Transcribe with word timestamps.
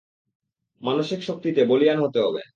মানসিক 0.81 1.19
শক্তিতে 1.23 1.61
বলীয়ান 1.65 1.97
হতে 2.01 2.19
হবে! 2.19 2.41